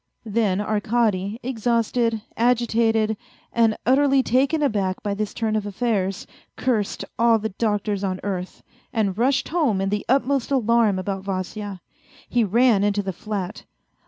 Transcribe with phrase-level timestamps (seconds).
[0.25, 3.15] Then Arkady, exhausted, agitated,
[3.53, 6.25] and utterly taken aback by this turn of affairs,
[6.57, 11.81] cursed all the doctors on earth, and rushed home in the utmost alarm about Vasya.
[12.27, 13.65] He ran into the flat.